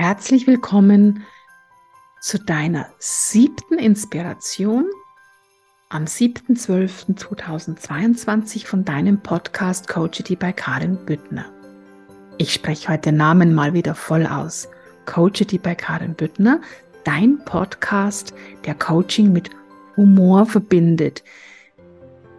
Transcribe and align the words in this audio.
Herzlich 0.00 0.46
willkommen 0.46 1.24
zu 2.20 2.38
deiner 2.38 2.86
siebten 3.00 3.80
Inspiration 3.80 4.84
am 5.88 6.04
7.12.2022 6.04 8.64
von 8.64 8.84
deinem 8.84 9.20
Podcast 9.20 9.88
Coachity 9.88 10.36
bei 10.36 10.52
Karin 10.52 11.04
Büttner. 11.04 11.46
Ich 12.36 12.52
spreche 12.52 12.92
heute 12.92 13.10
Namen 13.10 13.56
mal 13.56 13.74
wieder 13.74 13.96
voll 13.96 14.24
aus. 14.24 14.68
Coachity 15.04 15.58
bei 15.58 15.74
Karin 15.74 16.14
Büttner, 16.14 16.60
dein 17.02 17.44
Podcast, 17.44 18.32
der 18.66 18.76
Coaching 18.76 19.32
mit 19.32 19.50
Humor 19.96 20.46
verbindet. 20.46 21.24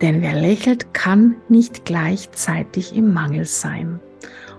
Denn 0.02 0.22
wer 0.22 0.40
lächelt, 0.40 0.94
kann 0.94 1.36
nicht 1.50 1.84
gleichzeitig 1.84 2.96
im 2.96 3.14
Mangel 3.14 3.44
sein. 3.44 4.00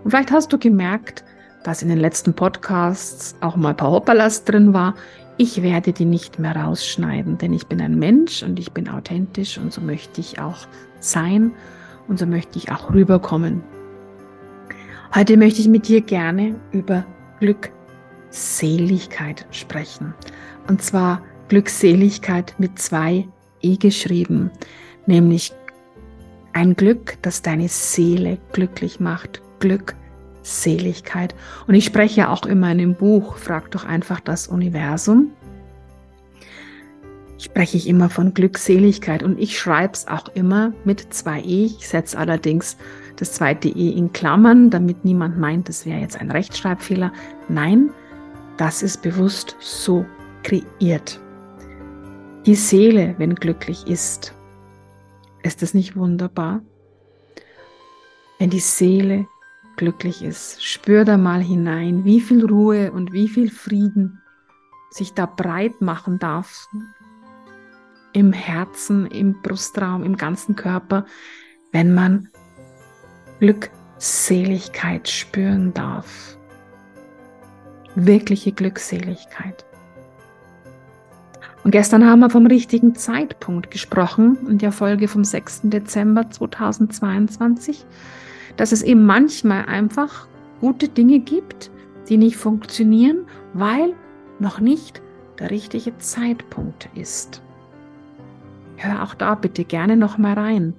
Und 0.05 0.11
vielleicht 0.11 0.33
hast 0.33 0.53
du 0.53 0.59
gemerkt, 0.59 1.25
dass 1.63 1.83
in 1.83 1.89
den 1.89 1.99
letzten 1.99 2.35
Podcasts 2.35 3.37
auch 3.41 3.57
mal 3.57 3.71
ein 3.71 3.77
paar 3.77 3.91
Hoppalas 3.91 4.45
drin 4.45 4.73
war. 4.73 4.95
Ich 5.37 5.63
werde 5.63 5.93
die 5.93 6.05
nicht 6.05 6.39
mehr 6.39 6.57
rausschneiden, 6.57 7.39
denn 7.39 7.53
ich 7.53 7.67
bin 7.67 7.81
ein 7.81 7.99
Mensch 7.99 8.43
und 8.43 8.59
ich 8.59 8.73
bin 8.73 8.89
authentisch 8.89 9.59
und 9.59 9.73
so 9.73 9.81
möchte 9.81 10.21
ich 10.21 10.41
auch 10.41 10.67
sein 11.01 11.53
und 12.09 12.19
so 12.19 12.27
möchte 12.27 12.59
ich 12.59 12.71
auch 12.71 12.93
rüberkommen. 12.93 13.63
Heute 15.15 15.37
möchte 15.37 15.61
ich 15.61 15.69
mit 15.69 15.89
dir 15.89 16.03
gerne 16.03 16.55
über 16.73 17.05
Glückseligkeit 17.41 19.47
sprechen. 19.51 20.15
Und 20.69 20.83
zwar 20.83 21.23
Glückseligkeit 21.49 22.55
mit 22.59 22.79
zwei 22.79 23.27
E 23.61 23.77
geschrieben, 23.77 24.51
nämlich 25.07 25.53
ein 26.53 26.77
Glück, 26.77 27.17
das 27.23 27.43
deine 27.43 27.69
Seele 27.69 28.39
glücklich 28.53 29.01
macht. 29.01 29.43
Glück 29.59 29.95
Seligkeit. 30.43 31.35
Und 31.67 31.75
ich 31.75 31.85
spreche 31.85 32.21
ja 32.21 32.29
auch 32.31 32.47
immer 32.47 32.71
in 32.73 32.79
dem 32.79 32.95
Buch, 32.95 33.37
frag 33.37 33.71
doch 33.71 33.85
einfach 33.85 34.21
das 34.21 34.49
Universum. 34.49 35.33
Spreche 37.39 37.79
ich 37.79 37.89
immer 37.89 38.11
von 38.11 38.35
Glückseligkeit 38.35 39.23
und 39.23 39.39
ich 39.41 39.59
schreibe 39.59 39.95
es 39.95 40.09
auch 40.09 40.29
immer 40.35 40.73
mit 40.85 41.13
zwei 41.13 41.41
E. 41.41 41.65
Ich 41.65 41.89
setze 41.89 42.19
allerdings 42.19 42.77
das 43.17 43.33
zweite 43.33 43.69
E 43.69 43.91
in 43.91 44.13
Klammern, 44.13 44.71
damit 44.71 45.05
niemand 45.05 45.39
meint, 45.39 45.69
das 45.69 45.87
wäre 45.87 46.01
jetzt 46.01 46.21
ein 46.21 46.31
Rechtschreibfehler. 46.31 47.13
Nein, 47.49 47.91
das 48.57 48.83
ist 48.83 49.01
bewusst 49.03 49.57
so 49.59 50.05
kreiert. 50.43 51.21
Die 52.47 52.55
Seele, 52.55 53.15
wenn 53.19 53.35
glücklich 53.35 53.87
ist, 53.87 54.35
ist 55.43 55.63
es 55.63 55.75
nicht 55.75 55.97
wunderbar? 55.97 56.63
Wenn 58.39 58.51
die 58.51 58.61
Seele 58.61 59.27
glücklich 59.81 60.23
ist. 60.23 60.63
Spür 60.63 61.07
da 61.07 61.17
mal 61.17 61.41
hinein, 61.41 62.05
wie 62.05 62.21
viel 62.21 62.45
Ruhe 62.45 62.93
und 62.93 63.15
wie 63.15 63.29
viel 63.29 63.51
Frieden 63.51 64.21
sich 64.91 65.15
da 65.15 65.25
breit 65.25 65.81
machen 65.81 66.19
darf. 66.19 66.69
Im 68.13 68.35
Herzen, 68.35 69.07
im 69.07 69.41
Brustraum, 69.41 70.05
im 70.05 70.19
ganzen 70.19 70.55
Körper, 70.55 71.07
wenn 71.73 71.95
man 71.95 72.29
Glückseligkeit 73.39 75.09
spüren 75.09 75.73
darf. 75.73 76.37
Wirkliche 77.95 78.53
Glückseligkeit. 78.53 79.65
Und 81.65 81.71
gestern 81.71 82.07
haben 82.07 82.21
wir 82.21 82.29
vom 82.29 82.47
richtigen 82.47 82.97
Zeitpunkt 82.97 83.71
gesprochen 83.71 84.47
in 84.47 84.59
der 84.59 84.73
Folge 84.73 85.09
vom 85.09 85.25
6. 85.25 85.63
Dezember 85.65 86.31
2022 86.31 87.87
dass 88.61 88.73
es 88.73 88.83
eben 88.83 89.07
manchmal 89.07 89.65
einfach 89.65 90.29
gute 90.61 90.89
Dinge 90.89 91.21
gibt, 91.21 91.71
die 92.11 92.19
nicht 92.19 92.37
funktionieren, 92.37 93.25
weil 93.55 93.95
noch 94.39 94.61
nicht 94.61 95.01
der 95.39 95.51
richtige 95.51 95.97
Zeitpunkt 95.97 96.91
ist. 96.95 97.43
Hör 98.77 99.03
auch 99.03 99.15
da 99.15 99.35
bitte 99.35 99.65
gerne 99.65 99.97
noch 99.97 100.19
mal 100.19 100.35
rein. 100.35 100.75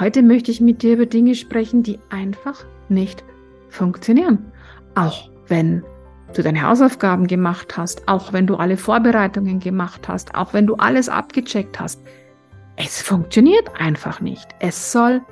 Heute 0.00 0.24
möchte 0.24 0.50
ich 0.50 0.60
mit 0.60 0.82
dir 0.82 0.94
über 0.94 1.06
Dinge 1.06 1.36
sprechen, 1.36 1.84
die 1.84 2.00
einfach 2.10 2.64
nicht 2.88 3.22
funktionieren. 3.68 4.50
Auch 4.96 5.30
wenn 5.46 5.84
du 6.34 6.42
deine 6.42 6.62
Hausaufgaben 6.62 7.28
gemacht 7.28 7.76
hast, 7.76 8.08
auch 8.08 8.32
wenn 8.32 8.48
du 8.48 8.56
alle 8.56 8.76
Vorbereitungen 8.76 9.60
gemacht 9.60 10.08
hast, 10.08 10.34
auch 10.34 10.54
wenn 10.54 10.66
du 10.66 10.74
alles 10.74 11.08
abgecheckt 11.08 11.78
hast. 11.78 12.02
Es 12.74 13.00
funktioniert 13.00 13.70
einfach 13.78 14.20
nicht. 14.20 14.48
Es 14.58 14.90
soll 14.90 15.22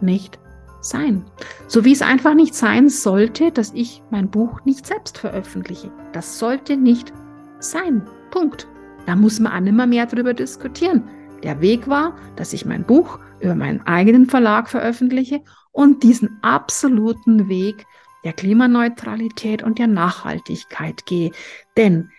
nicht 0.00 0.38
sein. 0.80 1.24
So 1.66 1.84
wie 1.84 1.92
es 1.92 2.02
einfach 2.02 2.34
nicht 2.34 2.54
sein 2.54 2.88
sollte, 2.88 3.50
dass 3.50 3.72
ich 3.74 4.02
mein 4.10 4.30
Buch 4.30 4.64
nicht 4.64 4.86
selbst 4.86 5.18
veröffentliche. 5.18 5.90
Das 6.12 6.38
sollte 6.38 6.76
nicht 6.76 7.12
sein. 7.58 8.06
Punkt. 8.30 8.68
Da 9.06 9.16
muss 9.16 9.40
man 9.40 9.52
auch 9.52 9.60
nimmer 9.60 9.86
mehr 9.86 10.06
darüber 10.06 10.34
diskutieren. 10.34 11.04
Der 11.42 11.60
Weg 11.60 11.86
war, 11.88 12.16
dass 12.36 12.52
ich 12.52 12.64
mein 12.64 12.84
Buch 12.84 13.18
über 13.40 13.54
meinen 13.54 13.86
eigenen 13.86 14.26
Verlag 14.26 14.68
veröffentliche 14.68 15.42
und 15.72 16.02
diesen 16.02 16.38
absoluten 16.42 17.48
Weg 17.48 17.86
der 18.24 18.32
Klimaneutralität 18.32 19.62
und 19.62 19.78
der 19.78 19.86
Nachhaltigkeit 19.86 21.06
gehe. 21.06 21.30
Denn 21.76 22.10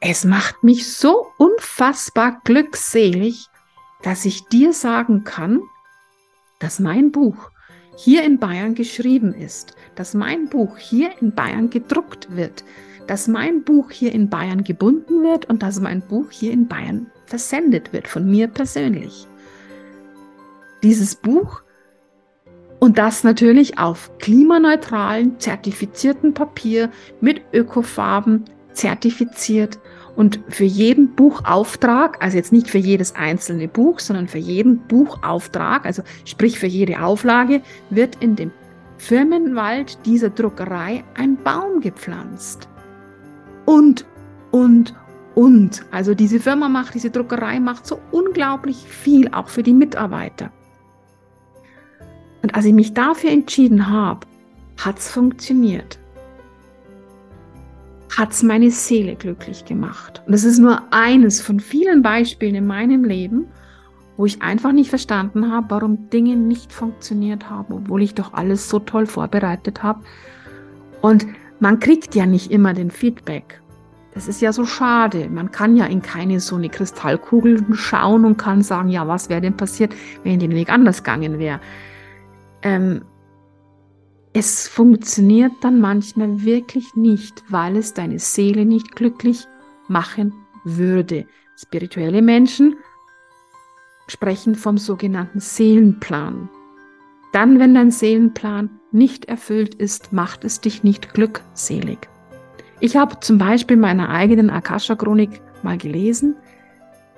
es 0.00 0.24
macht 0.24 0.62
mich 0.62 0.92
so 0.92 1.26
unfassbar 1.38 2.40
glückselig, 2.44 3.46
dass 4.02 4.24
ich 4.24 4.44
dir 4.46 4.72
sagen 4.72 5.24
kann, 5.24 5.62
dass 6.62 6.78
mein 6.78 7.10
Buch 7.10 7.50
hier 7.96 8.22
in 8.22 8.38
Bayern 8.38 8.74
geschrieben 8.74 9.34
ist, 9.34 9.74
dass 9.96 10.14
mein 10.14 10.48
Buch 10.48 10.78
hier 10.78 11.10
in 11.20 11.34
Bayern 11.34 11.70
gedruckt 11.70 12.36
wird, 12.36 12.64
dass 13.08 13.26
mein 13.26 13.64
Buch 13.64 13.90
hier 13.90 14.12
in 14.12 14.30
Bayern 14.30 14.62
gebunden 14.62 15.24
wird 15.24 15.46
und 15.46 15.62
dass 15.64 15.80
mein 15.80 16.02
Buch 16.02 16.30
hier 16.30 16.52
in 16.52 16.68
Bayern 16.68 17.10
versendet 17.26 17.92
wird 17.92 18.06
von 18.06 18.30
mir 18.30 18.46
persönlich. 18.46 19.26
Dieses 20.84 21.16
Buch 21.16 21.62
und 22.78 22.96
das 22.96 23.24
natürlich 23.24 23.78
auf 23.78 24.16
klimaneutralen, 24.18 25.40
zertifizierten 25.40 26.32
Papier 26.32 26.90
mit 27.20 27.42
Ökofarben 27.52 28.44
zertifiziert 28.72 29.80
und 30.14 30.40
für 30.48 30.64
jeden 30.64 31.14
Buchauftrag, 31.14 32.22
also 32.22 32.36
jetzt 32.36 32.52
nicht 32.52 32.68
für 32.68 32.78
jedes 32.78 33.14
einzelne 33.14 33.68
Buch, 33.68 33.98
sondern 33.98 34.28
für 34.28 34.38
jeden 34.38 34.78
Buchauftrag, 34.86 35.86
also 35.86 36.02
sprich 36.24 36.58
für 36.58 36.66
jede 36.66 37.02
Auflage, 37.02 37.62
wird 37.90 38.16
in 38.20 38.36
dem 38.36 38.50
Firmenwald 38.98 39.98
dieser 40.04 40.30
Druckerei 40.30 41.02
ein 41.14 41.36
Baum 41.36 41.80
gepflanzt. 41.80 42.68
Und, 43.64 44.04
und, 44.50 44.94
und. 45.34 45.84
Also 45.90 46.14
diese 46.14 46.40
Firma 46.40 46.68
macht, 46.68 46.94
diese 46.94 47.10
Druckerei 47.10 47.58
macht 47.58 47.86
so 47.86 47.98
unglaublich 48.10 48.76
viel, 48.76 49.28
auch 49.32 49.48
für 49.48 49.62
die 49.62 49.72
Mitarbeiter. 49.72 50.52
Und 52.42 52.54
als 52.54 52.66
ich 52.66 52.74
mich 52.74 52.92
dafür 52.92 53.30
entschieden 53.30 53.88
habe, 53.88 54.26
hat 54.76 54.98
es 54.98 55.10
funktioniert 55.10 55.98
hat 58.16 58.32
es 58.32 58.42
meine 58.42 58.70
Seele 58.70 59.16
glücklich 59.16 59.64
gemacht. 59.64 60.22
Und 60.26 60.32
das 60.32 60.44
ist 60.44 60.58
nur 60.58 60.82
eines 60.90 61.40
von 61.40 61.60
vielen 61.60 62.02
Beispielen 62.02 62.54
in 62.54 62.66
meinem 62.66 63.04
Leben, 63.04 63.46
wo 64.16 64.26
ich 64.26 64.42
einfach 64.42 64.72
nicht 64.72 64.90
verstanden 64.90 65.50
habe, 65.50 65.70
warum 65.70 66.10
Dinge 66.10 66.36
nicht 66.36 66.72
funktioniert 66.72 67.48
haben, 67.48 67.72
obwohl 67.74 68.02
ich 68.02 68.14
doch 68.14 68.34
alles 68.34 68.68
so 68.68 68.78
toll 68.78 69.06
vorbereitet 69.06 69.82
habe. 69.82 70.02
Und 71.00 71.26
man 71.60 71.80
kriegt 71.80 72.14
ja 72.14 72.26
nicht 72.26 72.50
immer 72.50 72.74
den 72.74 72.90
Feedback. 72.90 73.60
Das 74.14 74.28
ist 74.28 74.42
ja 74.42 74.52
so 74.52 74.66
schade. 74.66 75.30
Man 75.30 75.50
kann 75.50 75.76
ja 75.76 75.86
in 75.86 76.02
keine 76.02 76.38
so 76.40 76.56
eine 76.56 76.68
Kristallkugel 76.68 77.64
schauen 77.72 78.26
und 78.26 78.36
kann 78.36 78.62
sagen, 78.62 78.90
ja, 78.90 79.08
was 79.08 79.30
wäre 79.30 79.40
denn 79.40 79.56
passiert, 79.56 79.94
wenn 80.22 80.38
den 80.38 80.54
Weg 80.54 80.70
anders 80.70 81.02
gegangen 81.02 81.38
wäre. 81.38 81.60
Ähm, 82.62 83.02
es 84.34 84.66
funktioniert 84.66 85.52
dann 85.60 85.80
manchmal 85.80 86.42
wirklich 86.42 86.94
nicht, 86.94 87.44
weil 87.48 87.76
es 87.76 87.92
deine 87.92 88.18
Seele 88.18 88.64
nicht 88.64 88.96
glücklich 88.96 89.46
machen 89.88 90.32
würde. 90.64 91.26
Spirituelle 91.56 92.22
Menschen 92.22 92.76
sprechen 94.08 94.54
vom 94.54 94.78
sogenannten 94.78 95.40
Seelenplan. 95.40 96.48
Dann, 97.32 97.58
wenn 97.58 97.74
dein 97.74 97.90
Seelenplan 97.90 98.70
nicht 98.90 99.26
erfüllt 99.26 99.74
ist, 99.74 100.12
macht 100.12 100.44
es 100.44 100.60
dich 100.60 100.82
nicht 100.82 101.12
glückselig. 101.12 101.98
Ich 102.80 102.96
habe 102.96 103.20
zum 103.20 103.38
Beispiel 103.38 103.76
meiner 103.76 104.08
eigenen 104.08 104.50
Akasha-Chronik 104.50 105.40
mal 105.62 105.78
gelesen, 105.78 106.36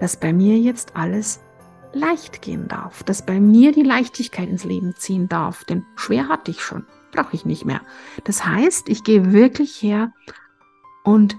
dass 0.00 0.16
bei 0.16 0.32
mir 0.32 0.58
jetzt 0.58 0.96
alles 0.96 1.40
leicht 1.93 2.43
gehen 2.43 2.66
darf, 2.69 3.05
dass 3.05 3.25
bei 3.25 3.40
mir 3.40 3.72
die 3.72 3.82
Leichtigkeit 3.82 4.49
ins 4.49 4.64
Leben 4.64 4.94
ziehen 4.96 5.28
darf, 5.28 5.64
denn 5.64 5.84
schwer 5.94 6.28
hatte 6.28 6.50
ich 6.50 6.61
schon 6.61 6.84
brauche 7.14 7.34
ich 7.34 7.44
nicht 7.44 7.64
mehr. 7.64 7.81
Das 8.25 8.44
heißt, 8.44 8.88
ich 8.88 9.05
gehe 9.05 9.32
wirklich 9.32 9.82
her 9.82 10.12
und 11.05 11.37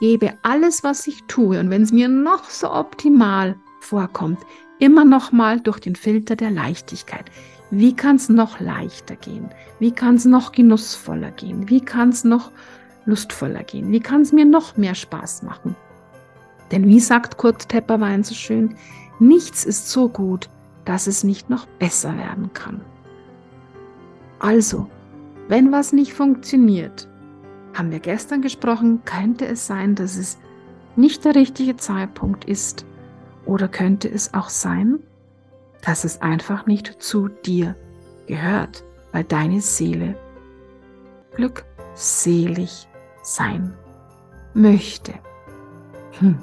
gebe 0.00 0.34
alles, 0.42 0.82
was 0.82 1.06
ich 1.06 1.22
tue. 1.28 1.60
Und 1.60 1.70
wenn 1.70 1.82
es 1.82 1.92
mir 1.92 2.08
noch 2.08 2.50
so 2.50 2.72
optimal 2.72 3.56
vorkommt, 3.80 4.40
immer 4.78 5.04
noch 5.04 5.32
mal 5.32 5.60
durch 5.60 5.78
den 5.78 5.94
Filter 5.94 6.34
der 6.34 6.50
Leichtigkeit. 6.50 7.30
Wie 7.70 7.94
kann 7.94 8.16
es 8.16 8.28
noch 8.28 8.60
leichter 8.60 9.16
gehen? 9.16 9.48
Wie 9.78 9.92
kann 9.92 10.16
es 10.16 10.24
noch 10.24 10.52
genussvoller 10.52 11.30
gehen? 11.30 11.68
Wie 11.68 11.80
kann 11.80 12.10
es 12.10 12.24
noch 12.24 12.50
lustvoller 13.06 13.62
gehen? 13.62 13.90
Wie 13.92 14.00
kann 14.00 14.22
es 14.22 14.32
mir 14.32 14.44
noch 14.44 14.76
mehr 14.76 14.94
Spaß 14.94 15.42
machen? 15.42 15.74
Denn 16.70 16.86
wie 16.86 17.00
sagt 17.00 17.36
Kurt 17.36 17.68
Tepperwein 17.68 18.24
so 18.24 18.34
schön, 18.34 18.76
nichts 19.18 19.64
ist 19.64 19.90
so 19.90 20.08
gut, 20.08 20.48
dass 20.84 21.06
es 21.06 21.22
nicht 21.22 21.48
noch 21.48 21.66
besser 21.78 22.16
werden 22.16 22.52
kann. 22.54 22.80
Also, 24.38 24.88
wenn 25.48 25.72
was 25.72 25.92
nicht 25.92 26.12
funktioniert, 26.12 27.08
haben 27.74 27.90
wir 27.90 28.00
gestern 28.00 28.42
gesprochen, 28.42 29.02
könnte 29.04 29.46
es 29.46 29.66
sein, 29.66 29.94
dass 29.94 30.16
es 30.16 30.38
nicht 30.96 31.24
der 31.24 31.34
richtige 31.34 31.76
Zeitpunkt 31.76 32.44
ist 32.44 32.84
oder 33.46 33.68
könnte 33.68 34.08
es 34.08 34.34
auch 34.34 34.48
sein, 34.48 34.98
dass 35.84 36.04
es 36.04 36.20
einfach 36.22 36.66
nicht 36.66 37.02
zu 37.02 37.28
dir 37.28 37.74
gehört, 38.26 38.84
weil 39.12 39.24
deine 39.24 39.60
Seele 39.60 40.16
glückselig 41.34 42.88
sein 43.22 43.74
möchte. 44.54 45.14
Hm, 46.18 46.38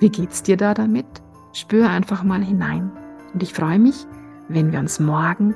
wie 0.00 0.10
geht's 0.10 0.42
dir 0.42 0.56
da 0.56 0.74
damit? 0.74 1.06
Spür 1.52 1.88
einfach 1.88 2.22
mal 2.22 2.42
hinein. 2.42 2.90
Und 3.32 3.42
ich 3.42 3.54
freue 3.54 3.78
mich, 3.78 4.06
wenn 4.48 4.72
wir 4.72 4.80
uns 4.80 4.98
morgen 5.00 5.54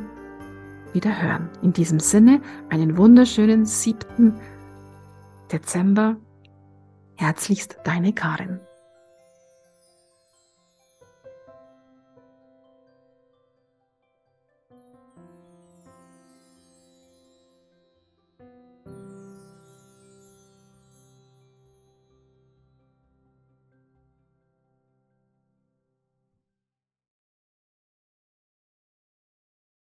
wieder 0.96 1.22
hören. 1.22 1.50
In 1.62 1.72
diesem 1.72 2.00
Sinne, 2.00 2.40
einen 2.70 2.96
wunderschönen 2.96 3.66
7. 3.66 4.34
Dezember. 5.52 6.16
Herzlichst 7.16 7.78
deine 7.84 8.12
Karin. 8.12 8.60